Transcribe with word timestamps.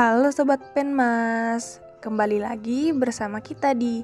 Halo 0.00 0.32
Sobat 0.32 0.64
Penmas, 0.72 1.76
kembali 2.00 2.40
lagi 2.40 2.88
bersama 2.88 3.36
kita 3.44 3.76
di 3.76 4.00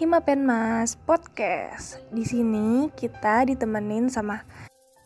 Hima 0.00 0.24
Penmas 0.24 0.96
Podcast. 0.96 2.00
Di 2.08 2.24
sini 2.24 2.88
kita 2.96 3.44
ditemenin 3.44 4.08
sama 4.08 4.40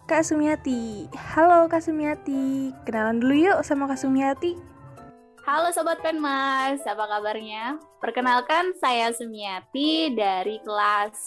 Kak 0.07 0.23
Sumiati. 0.23 1.11
Halo 1.35 1.67
Kak 1.67 1.83
Sumiati, 1.83 2.71
kenalan 2.87 3.19
dulu 3.19 3.35
yuk 3.35 3.67
sama 3.67 3.91
Kak 3.91 3.99
Sumiati. 3.99 4.55
Halo 5.43 5.75
Sobat 5.75 5.99
Penmas, 6.07 6.87
apa 6.87 7.05
kabarnya? 7.19 7.83
Perkenalkan 7.99 8.79
saya 8.79 9.11
Sumiati 9.11 10.15
dari 10.15 10.63
kelas 10.63 11.19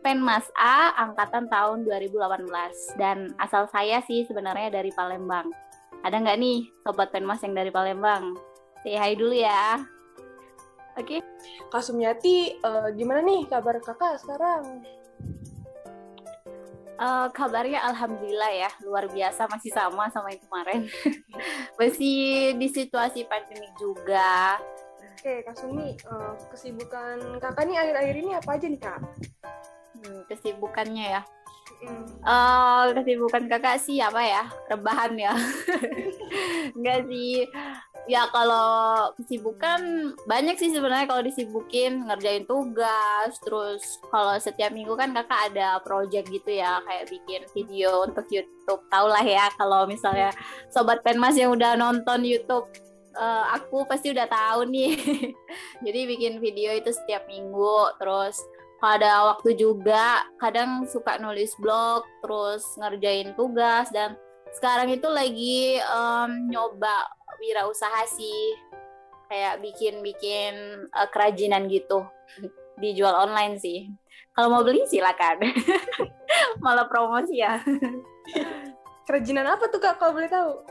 Penmas 0.00 0.48
A 0.56 0.96
angkatan 0.96 1.52
tahun 1.52 1.84
2018 1.84 2.48
dan 2.96 3.36
asal 3.36 3.68
saya 3.68 4.00
sih 4.08 4.24
sebenarnya 4.24 4.80
dari 4.80 4.88
Palembang. 4.96 5.65
Ada 6.06 6.22
nggak 6.22 6.38
nih 6.38 6.58
sobat 6.86 7.10
Penmas 7.10 7.42
yang 7.42 7.58
dari 7.58 7.74
Palembang? 7.74 8.38
Say 8.86 8.94
hi 8.94 9.18
dulu 9.18 9.34
ya. 9.34 9.82
Oke. 10.94 11.18
Okay. 11.18 11.20
Kak 11.66 11.82
Sumiati, 11.82 12.62
uh, 12.62 12.94
gimana 12.94 13.26
nih 13.26 13.42
kabar 13.50 13.82
kakak 13.82 14.22
sekarang? 14.22 14.86
Uh, 16.94 17.26
kabarnya 17.34 17.82
alhamdulillah 17.90 18.54
ya 18.54 18.70
luar 18.86 19.10
biasa 19.10 19.50
masih 19.50 19.68
sama 19.68 20.08
sama 20.08 20.32
yang 20.32 20.40
kemarin 20.48 20.80
masih 21.76 22.56
di 22.56 22.72
situasi 22.72 23.28
pandemi 23.28 23.68
juga 23.76 24.56
oke 25.12 25.44
kak 25.44 25.60
Sumi 25.60 25.92
uh, 26.08 26.32
kesibukan 26.48 27.36
kakak 27.36 27.68
nih 27.68 27.76
akhir-akhir 27.76 28.16
ini 28.16 28.32
apa 28.32 28.48
aja 28.48 28.66
nih 28.72 28.80
kak 28.80 29.00
hmm, 29.92 30.24
kesibukannya 30.24 31.20
ya 31.20 31.22
Uh, 32.26 32.90
kesibukan 32.96 33.46
kakak 33.46 33.78
sih 33.78 34.02
apa 34.02 34.18
ya 34.18 34.44
rebahan 34.72 35.12
ya. 35.14 35.34
Enggak 36.76 37.06
sih. 37.06 37.46
Ya 38.06 38.22
kalau 38.30 39.10
kesibukan 39.18 40.14
banyak 40.30 40.54
sih 40.62 40.70
sebenarnya 40.70 41.10
kalau 41.10 41.26
disibukin 41.26 42.06
ngerjain 42.06 42.46
tugas 42.46 43.34
terus 43.42 43.82
kalau 44.14 44.38
setiap 44.38 44.70
minggu 44.70 44.94
kan 44.94 45.10
kakak 45.10 45.50
ada 45.50 45.82
project 45.82 46.30
gitu 46.30 46.54
ya 46.54 46.78
kayak 46.86 47.10
bikin 47.10 47.42
video 47.50 48.06
untuk 48.06 48.26
YouTube. 48.30 48.82
Tau 48.90 49.06
lah 49.10 49.22
ya 49.26 49.50
kalau 49.58 49.90
misalnya 49.90 50.30
sobat 50.70 51.02
penmas 51.02 51.34
yang 51.34 51.54
udah 51.54 51.74
nonton 51.74 52.22
YouTube 52.22 52.70
uh, 53.16 53.44
aku 53.56 53.88
pasti 53.88 54.12
udah 54.12 54.28
tahu 54.28 54.68
nih. 54.70 54.92
Jadi 55.84 56.00
bikin 56.06 56.38
video 56.38 56.70
itu 56.76 56.92
setiap 56.92 57.26
minggu 57.26 57.96
terus 57.98 58.38
ada 58.84 59.32
waktu 59.32 59.56
juga 59.56 60.24
kadang 60.36 60.84
suka 60.84 61.16
nulis 61.16 61.56
blog 61.56 62.04
terus 62.20 62.62
ngerjain 62.76 63.32
tugas 63.32 63.88
dan 63.88 64.14
sekarang 64.52 64.92
itu 64.92 65.08
lagi 65.08 65.80
um, 65.90 66.48
nyoba 66.52 67.08
wirausaha 67.40 68.04
sih. 68.08 68.56
Kayak 69.26 69.58
bikin-bikin 69.58 70.86
uh, 70.94 71.08
kerajinan 71.10 71.66
gitu. 71.66 72.06
Dijual 72.80 73.26
online 73.26 73.58
sih. 73.58 73.90
Kalau 74.36 74.52
mau 74.52 74.62
beli 74.62 74.84
silakan. 74.86 75.40
Malah 76.64 76.86
promosi 76.86 77.40
ya. 77.40 77.58
Kerajinan 79.06 79.48
apa 79.48 79.66
tuh 79.72 79.80
kak 79.80 79.98
kalau 79.98 80.14
boleh 80.14 80.30
tahu? 80.30 80.62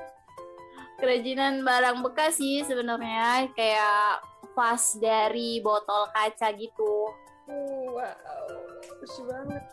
Kerajinan 1.02 1.66
barang 1.66 2.00
bekas 2.06 2.40
sih 2.40 2.64
sebenarnya. 2.64 3.50
Kayak 3.58 4.24
vas 4.56 4.96
dari 5.02 5.60
botol 5.60 6.08
kaca 6.16 6.54
gitu 6.56 7.25
wow, 7.48 8.48
lucu 9.02 9.22
banget. 9.28 9.64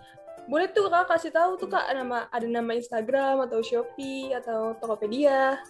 Boleh 0.51 0.69
tuh 0.75 0.91
kak 0.91 1.07
kasih 1.07 1.31
tahu 1.31 1.55
tuh 1.55 1.71
kak 1.71 1.87
nama 1.95 2.27
ada 2.35 2.47
nama 2.47 2.75
Instagram 2.75 3.47
atau 3.47 3.63
Shopee 3.63 4.35
atau 4.35 4.75
Tokopedia. 4.77 5.63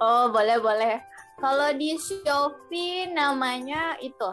Oh 0.00 0.32
boleh 0.32 0.56
boleh. 0.58 0.96
Kalau 1.36 1.68
di 1.76 1.94
Shopee 2.00 3.12
namanya 3.12 3.98
itu 4.00 4.28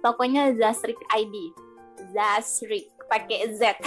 tokonya 0.00 0.56
Zasrik 0.56 0.98
ID. 1.12 1.52
Zasrik 2.14 2.88
pakai 3.10 3.52
Z. 3.52 3.62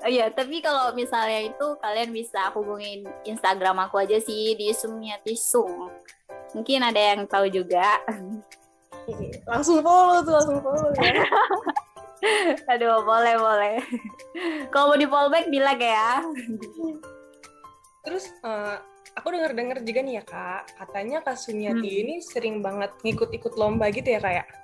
Oh 0.00 0.08
iya, 0.08 0.32
tapi 0.32 0.64
kalau 0.64 0.94
misalnya 0.96 1.52
itu 1.52 1.66
kalian 1.82 2.14
bisa 2.14 2.48
hubungin 2.56 3.04
Instagram 3.26 3.84
aku 3.84 4.00
aja 4.00 4.16
sih 4.22 4.56
di 4.56 4.72
Sumiati 4.72 5.36
Sung. 5.36 5.90
Mungkin 6.56 6.80
ada 6.80 6.96
yang 6.96 7.28
tahu 7.28 7.50
juga. 7.52 8.00
langsung 9.48 9.80
follow 9.80 10.20
tuh 10.22 10.32
langsung 10.36 10.58
follow 10.62 10.90
ya. 11.00 11.24
aduh 12.72 13.00
boleh 13.00 13.34
boleh 13.40 13.76
kalau 14.68 14.92
mau 14.92 14.98
di 15.00 15.08
fallback 15.08 15.48
bilang 15.48 15.80
ya 15.80 16.20
terus 18.04 18.28
uh, 18.44 18.80
aku 19.16 19.32
dengar 19.32 19.52
dengar 19.56 19.78
juga 19.80 20.00
nih 20.04 20.14
ya 20.20 20.24
kak 20.24 20.62
katanya 20.76 21.18
kak 21.24 21.36
Sunyati 21.40 21.88
hmm. 21.88 22.00
ini 22.04 22.14
sering 22.20 22.60
banget 22.60 22.92
ngikut-ikut 23.04 23.56
lomba 23.56 23.88
gitu 23.88 24.08
ya 24.08 24.20
kayak 24.20 24.44
ya? 24.44 24.54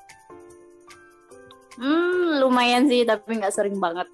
hmm 1.77 2.41
lumayan 2.41 2.89
sih 2.89 3.05
tapi 3.05 3.41
nggak 3.41 3.53
sering 3.53 3.77
banget 3.81 4.09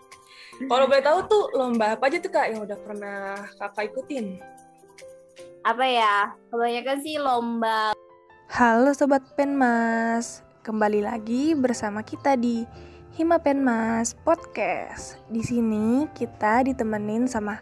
kalau 0.70 0.84
boleh 0.88 1.04
tahu 1.04 1.18
tuh 1.28 1.44
lomba 1.56 1.96
apa 1.96 2.08
aja 2.08 2.18
tuh 2.20 2.32
kak 2.32 2.52
yang 2.52 2.64
udah 2.64 2.78
pernah 2.80 3.36
kakak 3.56 3.92
ikutin 3.92 4.36
apa 5.62 5.84
ya 5.86 6.16
kebanyakan 6.50 6.98
sih 7.00 7.16
lomba 7.16 7.94
Halo 8.52 8.92
Sobat 8.92 9.24
Penmas, 9.32 10.44
kembali 10.60 11.00
lagi 11.00 11.56
bersama 11.56 12.04
kita 12.04 12.36
di 12.36 12.68
Hima 13.16 13.40
Penmas 13.40 14.12
Podcast. 14.12 15.16
Di 15.32 15.40
sini 15.40 16.04
kita 16.12 16.60
ditemenin 16.60 17.24
sama 17.24 17.56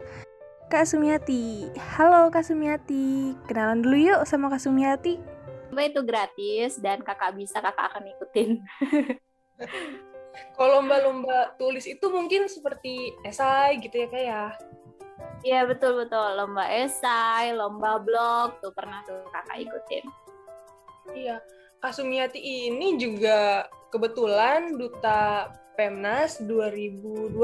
Kak 0.67 0.83
Sumiati. 0.83 1.71
Halo 1.95 2.27
Kak 2.34 2.43
Sumiati, 2.43 3.39
kenalan 3.47 3.87
dulu 3.87 4.03
yuk 4.03 4.27
sama 4.27 4.50
Kak 4.50 4.59
Sumiati. 4.59 5.15
Lomba 5.71 5.83
itu 5.87 6.03
gratis 6.03 6.83
dan 6.83 7.06
kakak 7.06 7.39
bisa 7.39 7.62
kakak 7.62 7.95
akan 7.95 8.11
ikutin. 8.11 8.59
Kalau 10.59 10.83
lomba-lomba 10.83 11.55
tulis 11.55 11.87
itu 11.87 12.03
mungkin 12.11 12.50
seperti 12.50 13.15
esai 13.23 13.79
gitu 13.79 13.95
ya 13.95 14.09
kayak 14.11 14.27
ya? 14.27 14.45
Iya 15.41 15.61
betul 15.71 16.03
betul 16.03 16.34
lomba 16.34 16.67
esai, 16.67 17.55
lomba 17.55 18.03
blog 18.03 18.59
tuh 18.59 18.75
pernah 18.75 19.06
tuh 19.06 19.23
kakak 19.31 19.71
ikutin. 19.71 20.05
Iya, 21.09 21.41
Kasumiati 21.81 22.37
ini 22.37 23.00
juga 23.00 23.65
kebetulan 23.88 24.77
duta 24.77 25.49
Pemnas 25.81 26.37
2020 26.44 27.41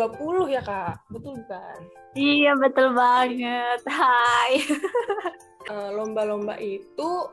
ya 0.53 0.61
kak, 0.61 1.09
betul 1.09 1.41
kan? 1.49 1.81
Iya 2.12 2.53
betul 2.61 2.93
banget. 2.93 3.81
Hai. 3.89 4.61
Eh, 5.67 5.91
lomba-lomba 5.91 6.55
itu 6.62 7.27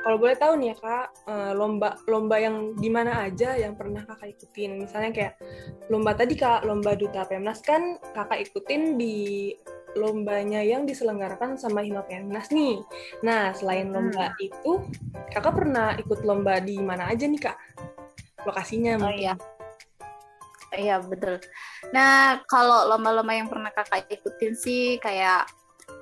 kalau 0.00 0.16
boleh 0.16 0.40
tahu 0.40 0.56
nih 0.56 0.72
ya 0.72 0.76
kak, 0.80 1.06
eh, 1.28 1.52
lomba 1.52 2.00
lomba 2.08 2.40
yang 2.40 2.72
di 2.80 2.88
mana 2.88 3.28
aja 3.28 3.60
yang 3.60 3.76
pernah 3.76 4.08
kakak 4.08 4.40
ikutin? 4.40 4.80
Misalnya 4.80 5.12
kayak 5.12 5.34
lomba 5.92 6.16
tadi 6.16 6.32
kak, 6.32 6.64
lomba 6.64 6.96
duta 6.96 7.28
Pemnas 7.28 7.60
kan 7.60 8.00
kakak 8.16 8.40
ikutin 8.48 8.96
di 8.96 9.52
lombanya 9.96 10.60
yang 10.60 10.84
diselenggarakan 10.84 11.56
sama 11.56 11.80
Himapemnas 11.82 12.52
nih. 12.52 12.84
Nah, 13.24 13.56
selain 13.56 13.90
lomba 13.90 14.36
hmm. 14.36 14.46
itu, 14.46 14.72
kakak 15.32 15.56
pernah 15.56 15.96
ikut 15.96 16.20
lomba 16.22 16.60
di 16.60 16.76
mana 16.78 17.08
aja 17.08 17.24
nih 17.24 17.40
kak? 17.40 17.56
Lokasinya 18.44 19.00
mungkin. 19.00 19.10
Oh 19.10 19.16
iya. 19.16 19.34
Iya 20.76 21.00
betul. 21.00 21.40
Nah 21.94 22.42
kalau 22.44 22.90
lomba-lomba 22.90 23.32
yang 23.32 23.48
pernah 23.48 23.72
kakak 23.72 24.10
ikutin 24.12 24.52
sih 24.52 25.00
kayak 25.00 25.48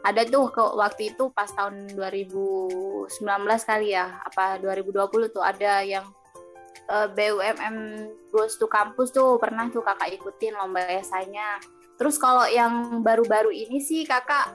ada 0.04 0.24
tuh 0.24 0.48
ke 0.52 0.60
waktu 0.60 1.12
itu 1.12 1.30
pas 1.32 1.48
tahun 1.48 1.92
2019 1.92 3.08
kali 3.44 3.92
ya 3.92 4.20
apa 4.24 4.60
2020 4.60 5.32
tuh 5.32 5.44
ada 5.44 5.84
yang 5.84 6.04
uh, 6.88 7.08
eh, 7.08 7.08
BUMN 7.12 7.76
Goes 8.32 8.56
to 8.60 8.68
Campus 8.68 9.12
tuh 9.12 9.36
pernah 9.40 9.68
tuh 9.68 9.84
kakak 9.84 10.12
ikutin 10.20 10.56
lomba 10.56 10.84
esainya 10.88 11.60
Terus 11.94 12.16
kalau 12.18 12.44
yang 12.50 13.00
baru-baru 13.06 13.54
ini 13.54 13.78
sih 13.78 14.02
kakak 14.02 14.54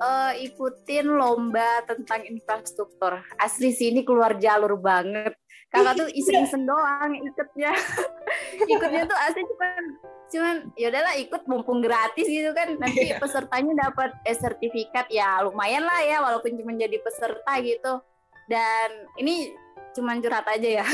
uh, 0.00 0.32
ikutin 0.36 1.06
lomba 1.06 1.84
tentang 1.84 2.24
infrastruktur. 2.24 3.20
Asli 3.36 3.72
sih 3.76 3.92
ini 3.92 4.02
keluar 4.02 4.36
jalur 4.40 4.80
banget. 4.80 5.36
Kakak 5.72 6.04
tuh 6.04 6.08
iseng-iseng 6.12 6.68
doang 6.68 7.12
ikutnya. 7.16 7.72
ikutnya 8.72 9.02
tuh 9.08 9.18
asli 9.18 9.42
cuman 9.44 9.84
cuman 10.32 10.56
ya 10.80 10.88
udahlah 10.88 11.14
ikut 11.20 11.42
mumpung 11.44 11.84
gratis 11.84 12.24
gitu 12.24 12.56
kan 12.56 12.72
nanti 12.80 13.12
iya. 13.12 13.20
pesertanya 13.20 13.88
dapat 13.88 14.16
eh, 14.24 14.32
sertifikat 14.32 15.12
ya 15.12 15.44
lumayan 15.44 15.84
lah 15.84 16.00
ya 16.00 16.24
walaupun 16.24 16.56
cuma 16.56 16.72
jadi 16.72 16.96
peserta 17.04 17.52
gitu 17.60 18.00
dan 18.48 18.88
ini 19.20 19.52
cuman 19.92 20.24
curhat 20.24 20.48
aja 20.48 20.80
ya 20.80 20.86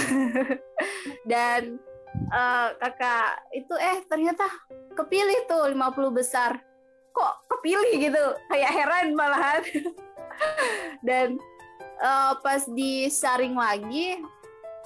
dan 1.31 1.79
uh, 2.35 2.75
kakak 2.83 3.47
itu 3.55 3.75
eh 3.79 4.03
ternyata 4.11 4.43
kepilih 4.99 5.47
tuh 5.47 5.71
50 5.71 6.11
besar. 6.11 6.59
Kok 7.15 7.35
kepilih 7.47 8.11
gitu? 8.11 8.25
Kayak 8.51 8.73
heran 8.75 9.07
malahan. 9.15 9.63
Dan 11.07 11.39
uh, 12.03 12.35
pas 12.43 12.67
disaring 12.67 13.55
lagi 13.55 14.19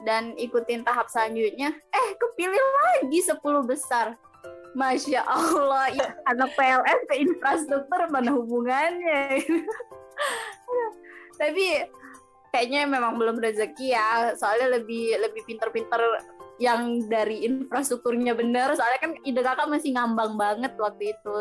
dan 0.03 0.35
ikutin 0.35 0.83
tahap 0.83 1.07
selanjutnya 1.07 1.71
eh 1.71 2.09
kepilih 2.19 2.59
lagi 2.59 3.23
10 3.23 3.39
besar. 3.65 4.19
Masya 4.73 5.21
Allah, 5.29 5.93
ya, 5.93 6.17
anak 6.25 6.57
PLN 6.57 7.01
ke 7.05 7.15
infrastruktur 7.21 8.09
mana 8.09 8.33
hubungannya? 8.33 9.45
Tapi 11.41 11.85
kayaknya 12.49 12.89
memang 12.89 13.21
belum 13.21 13.37
rezeki 13.37 13.93
ya, 13.93 14.33
soalnya 14.33 14.81
lebih 14.81 15.13
lebih 15.21 15.45
pinter-pinter 15.45 16.01
yang 16.63 17.11
dari 17.11 17.43
infrastrukturnya 17.43 18.39
bener, 18.39 18.79
soalnya 18.79 19.01
kan 19.03 19.13
ide 19.27 19.43
kakak 19.43 19.67
masih 19.67 19.99
ngambang 19.99 20.39
banget 20.39 20.71
waktu 20.79 21.11
itu. 21.11 21.37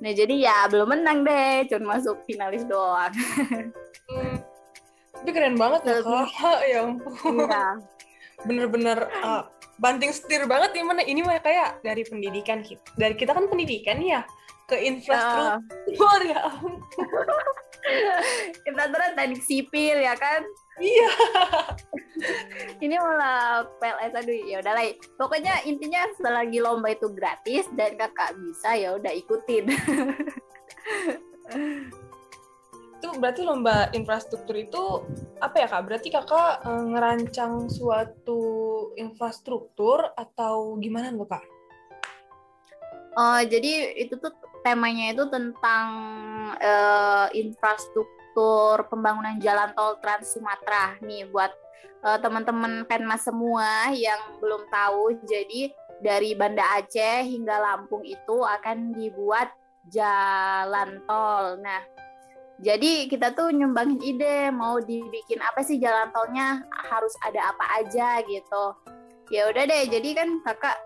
Nah 0.00 0.12
jadi 0.16 0.34
ya 0.48 0.58
belum 0.72 0.88
menang 0.96 1.20
deh, 1.20 1.68
cuma 1.68 2.00
masuk 2.00 2.24
finalis 2.24 2.64
doang. 2.64 3.12
Hmm. 4.08 4.40
Tapi 5.20 5.30
keren 5.32 5.56
banget 5.60 5.84
ya 5.84 5.96
kak, 6.00 6.60
ya 6.64 6.78
ampun. 6.88 7.44
Iya. 7.44 7.66
Bener-bener 8.44 8.98
uh, 9.24 9.48
banting 9.80 10.12
setir 10.14 10.46
banget 10.46 10.70
nih 10.74 10.84
mana? 10.86 11.02
Ini 11.02 11.20
mah 11.22 11.42
kayak 11.42 11.82
dari 11.82 12.02
pendidikan 12.06 12.62
kita 12.62 12.82
dari 12.94 13.14
kita 13.18 13.34
kan 13.34 13.50
pendidikan 13.50 13.98
ya 14.00 14.22
ke 14.64 14.80
infrastruktur 14.80 16.20
uh. 16.24 16.24
ya 16.24 16.40
kita 18.64 18.82
terus 18.88 19.12
teknik 19.12 19.42
sipil 19.44 19.96
ya 20.00 20.16
kan? 20.16 20.40
Iya. 20.80 21.10
Ini 22.84 22.96
malah 22.98 23.66
PLS 23.78 24.14
aduh 24.14 24.38
ya 24.48 24.56
udah 24.62 24.72
lah 24.74 24.84
pokoknya 25.20 25.54
intinya 25.68 26.06
selagi 26.18 26.58
lomba 26.62 26.94
itu 26.94 27.10
gratis 27.12 27.68
dan 27.74 27.98
kakak 27.98 28.34
bisa 28.40 28.74
ya 28.74 28.96
udah 28.96 29.12
ikutin. 29.12 29.64
Itu 32.98 33.20
berarti 33.20 33.44
lomba 33.44 33.92
infrastruktur 33.92 34.56
itu 34.56 35.04
apa 35.36 35.60
ya 35.60 35.68
kak? 35.68 35.84
Berarti 35.84 36.08
kakak 36.08 36.64
e, 36.64 36.70
ngerancang 36.88 37.68
suatu 37.68 38.63
infrastruktur 38.98 40.04
atau 40.18 40.76
gimana 40.76 41.08
nggak 41.14 41.28
kak? 41.30 41.44
Oh 43.14 43.40
jadi 43.40 43.94
itu 43.94 44.18
tuh 44.18 44.34
temanya 44.66 45.14
itu 45.14 45.24
tentang 45.30 45.88
uh, 46.58 47.28
infrastruktur 47.30 48.84
pembangunan 48.90 49.38
jalan 49.38 49.70
tol 49.78 50.00
Trans 50.02 50.34
Sumatera 50.34 50.98
nih 50.98 51.30
buat 51.30 51.52
uh, 52.04 52.18
teman-teman 52.18 52.84
Penmas 52.84 53.24
semua 53.24 53.92
yang 53.94 54.18
belum 54.42 54.66
tahu. 54.68 55.20
Jadi 55.24 55.70
dari 56.02 56.34
Banda 56.34 56.64
Aceh 56.80 57.24
hingga 57.24 57.60
Lampung 57.60 58.02
itu 58.02 58.42
akan 58.44 58.92
dibuat 58.92 59.52
jalan 59.88 61.00
tol. 61.06 61.60
Nah, 61.60 61.80
jadi 62.62 63.10
kita 63.10 63.34
tuh 63.34 63.50
nyumbangin 63.50 63.98
ide 63.98 64.54
mau 64.54 64.78
dibikin 64.78 65.42
apa 65.42 65.66
sih 65.66 65.82
jalan 65.82 66.06
tolnya 66.14 66.62
harus 66.86 67.14
ada 67.26 67.50
apa 67.50 67.64
aja 67.82 68.22
gitu. 68.22 68.64
Ya 69.32 69.50
udah 69.50 69.64
deh, 69.66 69.82
jadi 69.90 70.08
kan 70.14 70.28
kakak 70.46 70.76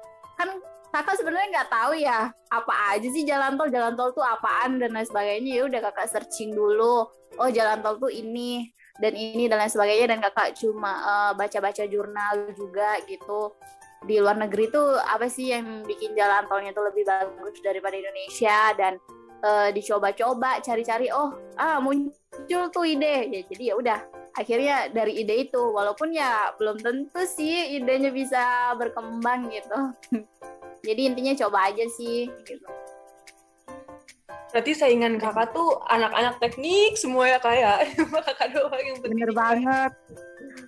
kan 0.41 0.49
kakak 0.89 1.21
sebenarnya 1.21 1.49
nggak 1.61 1.71
tahu 1.75 1.93
ya 1.99 2.33
apa 2.49 2.75
aja 2.97 3.09
sih 3.13 3.29
jalan 3.29 3.61
tol, 3.61 3.69
jalan 3.69 3.93
tol 3.99 4.15
tuh 4.17 4.25
apaan 4.25 4.81
dan 4.81 4.97
lain 4.97 5.05
sebagainya. 5.05 5.61
Ya 5.61 5.63
udah 5.69 5.81
kakak 5.93 6.09
searching 6.09 6.57
dulu. 6.57 7.05
Oh 7.37 7.51
jalan 7.53 7.85
tol 7.85 8.01
tuh 8.01 8.09
ini 8.09 8.73
dan 8.97 9.13
ini 9.13 9.47
dan 9.47 9.61
lain 9.61 9.73
sebagainya 9.73 10.17
dan 10.17 10.19
kakak 10.25 10.57
cuma 10.57 10.93
uh, 11.05 11.33
baca-baca 11.37 11.85
jurnal 11.85 12.51
juga 12.57 12.99
gitu 13.07 13.53
di 14.07 14.23
luar 14.23 14.39
negeri 14.39 14.71
tuh 14.71 14.95
apa 14.95 15.27
sih 15.27 15.51
yang 15.51 15.83
bikin 15.83 16.15
jalan 16.15 16.47
tolnya 16.47 16.71
tuh 16.71 16.87
lebih 16.87 17.03
bagus 17.03 17.59
daripada 17.63 17.99
Indonesia 17.99 18.75
dan 18.79 18.95
uh, 19.43 19.69
dicoba-coba 19.71 20.59
cari-cari 20.63 21.11
oh 21.11 21.35
ah 21.59 21.79
muncul 21.79 22.63
tuh 22.71 22.85
ide 22.87 23.31
ya 23.31 23.41
jadi 23.47 23.65
ya 23.73 23.75
udah 23.79 24.01
akhirnya 24.39 24.91
dari 24.95 25.23
ide 25.23 25.51
itu 25.51 25.59
walaupun 25.59 26.15
ya 26.15 26.55
belum 26.57 26.79
tentu 26.79 27.23
sih 27.27 27.79
idenya 27.79 28.15
bisa 28.15 28.75
berkembang 28.79 29.51
gitu 29.51 29.81
jadi 30.87 31.01
intinya 31.11 31.35
coba 31.47 31.75
aja 31.75 31.85
sih 31.91 32.31
gitu 32.47 32.67
Berarti 34.49 34.73
saingan 34.73 35.21
kakak 35.21 35.53
tuh 35.53 35.77
anak-anak 35.93 36.41
teknik 36.41 36.97
semua 36.97 37.37
ya 37.37 37.39
kayak 37.39 37.93
kakak 38.33 38.57
doang 38.57 38.81
yang 38.81 38.97
penting. 39.05 39.21
Bener 39.21 39.33
banget, 39.37 39.93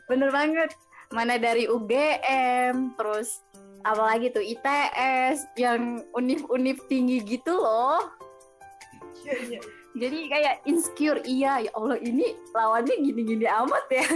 bener 0.05 0.31
banget. 0.31 0.71
Mana 1.11 1.41
dari 1.41 1.65
UGM, 1.65 2.95
terus 2.95 3.41
apalagi 3.81 4.31
tuh 4.31 4.45
ITS 4.45 5.49
yang 5.57 6.05
univ-univ 6.13 6.77
tinggi 6.87 7.25
gitu 7.25 7.57
loh. 7.57 8.05
Iya, 9.21 9.37
iya. 9.47 9.61
Jadi 9.91 10.19
kayak 10.31 10.55
insecure 10.71 11.21
iya 11.27 11.67
ya 11.67 11.71
Allah 11.75 11.99
ini 11.99 12.33
lawannya 12.55 12.95
gini-gini 13.03 13.47
amat 13.47 13.85
ya. 13.91 14.07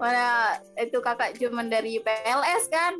Mana 0.00 0.56
itu 0.80 0.98
kakak 1.04 1.36
cuman 1.36 1.68
dari 1.68 2.00
PLS 2.00 2.64
kan? 2.72 2.96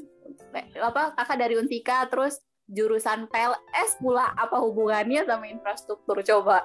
Apa 0.77 1.17
kakak 1.17 1.39
dari 1.41 1.57
Untika 1.57 2.05
terus 2.09 2.37
jurusan 2.69 3.29
PLS 3.33 3.99
pula 4.01 4.33
apa 4.37 4.61
hubungannya 4.61 5.25
sama 5.25 5.49
infrastruktur 5.49 6.21
coba? 6.21 6.65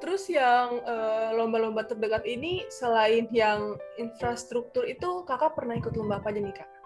Terus 0.00 0.32
yang 0.32 0.80
uh, 0.88 1.36
lomba-lomba 1.36 1.84
terdekat 1.84 2.24
ini 2.24 2.64
selain 2.72 3.28
yang 3.36 3.76
infrastruktur 4.00 4.88
itu 4.88 5.28
kakak 5.28 5.52
pernah 5.52 5.76
ikut 5.76 5.92
lomba 5.92 6.24
apa 6.24 6.32
aja 6.32 6.40
nih 6.40 6.56
kak? 6.56 6.79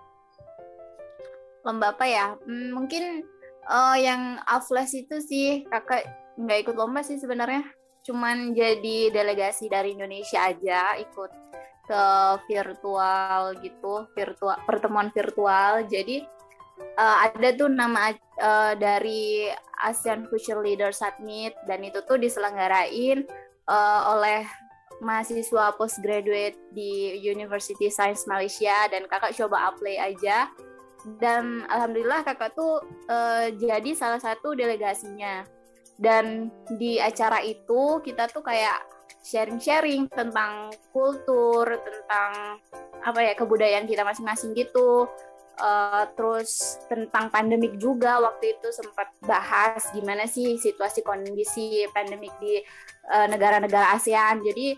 Lomba 1.64 1.96
apa 1.96 2.04
ya? 2.04 2.36
Hmm, 2.44 2.76
mungkin 2.76 3.24
uh, 3.66 3.96
yang 3.96 4.38
afles 4.44 4.92
itu 4.92 5.18
sih 5.24 5.64
kakak 5.72 6.04
nggak 6.36 6.68
ikut 6.68 6.76
lomba 6.76 7.00
sih 7.00 7.16
sebenarnya. 7.16 7.64
Cuman 8.04 8.52
jadi 8.52 9.08
delegasi 9.08 9.72
dari 9.72 9.96
Indonesia 9.96 10.44
aja 10.44 11.00
ikut 11.00 11.32
ke 11.84 12.04
virtual 12.48 13.56
gitu 13.60 14.08
virtual 14.12 14.56
pertemuan 14.68 15.08
virtual. 15.12 15.84
Jadi 15.88 16.24
uh, 17.00 17.16
ada 17.28 17.48
tuh 17.56 17.72
nama 17.72 18.12
uh, 18.40 18.72
dari 18.76 19.48
ASEAN 19.84 20.28
Future 20.28 20.60
Leader 20.60 20.92
Summit 20.92 21.56
dan 21.64 21.80
itu 21.84 22.00
tuh 22.04 22.20
diselenggarain 22.20 23.24
uh, 23.68 24.16
oleh 24.16 24.44
mahasiswa 25.02 25.74
postgraduate 25.74 26.56
di 26.72 27.20
University 27.24 27.88
Science 27.88 28.28
Malaysia. 28.28 28.88
Dan 28.92 29.08
kakak 29.08 29.36
coba 29.36 29.72
apply 29.72 30.12
aja 30.12 30.48
dan 31.20 31.68
alhamdulillah 31.68 32.24
kakak 32.24 32.56
tuh 32.56 32.80
uh, 33.12 33.52
jadi 33.52 33.92
salah 33.92 34.20
satu 34.20 34.56
delegasinya. 34.56 35.44
Dan 35.94 36.50
di 36.74 36.98
acara 36.98 37.38
itu 37.44 38.02
kita 38.02 38.26
tuh 38.26 38.42
kayak 38.42 38.82
sharing-sharing 39.22 40.10
tentang 40.10 40.74
kultur 40.90 41.64
tentang 41.70 42.58
apa 43.04 43.20
ya 43.20 43.32
kebudayaan 43.36 43.86
kita 43.86 44.02
masing-masing 44.02 44.56
gitu. 44.56 45.06
Uh, 45.54 46.02
terus 46.18 46.82
tentang 46.90 47.30
pandemik 47.30 47.78
juga 47.78 48.18
waktu 48.18 48.58
itu 48.58 48.74
sempat 48.74 49.06
bahas 49.22 49.86
gimana 49.94 50.26
sih 50.26 50.58
situasi 50.58 51.06
kondisi 51.06 51.86
pandemik 51.94 52.34
di 52.42 52.58
uh, 53.12 53.30
negara-negara 53.30 53.94
ASEAN. 53.94 54.42
Jadi 54.42 54.74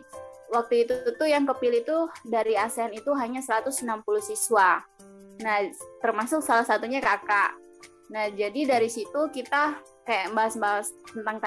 waktu 0.53 0.85
itu 0.85 0.95
tuh 1.17 1.29
yang 1.33 1.49
kepilih 1.49 1.81
tuh 1.87 2.13
dari 2.29 2.61
ASEAN 2.61 2.93
itu 2.93 3.09
hanya 3.17 3.41
160 3.41 4.05
siswa 4.21 4.85
Nah, 5.43 5.67
termasuk 5.99 6.41
salah 6.41 6.65
satunya 6.65 7.03
kakak. 7.03 7.59
Nah, 8.15 8.31
jadi 8.31 8.79
dari 8.79 8.87
situ 8.87 9.19
kita 9.35 9.83
kayak 10.07 10.31
bahas-bahas 10.31 10.95
tentang 11.11 11.35